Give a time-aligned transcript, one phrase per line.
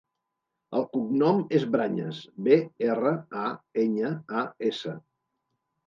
[0.79, 2.59] El cognom és Brañas: be,
[2.89, 3.15] erra,
[3.45, 3.47] a,
[3.87, 5.01] enya, a, essa.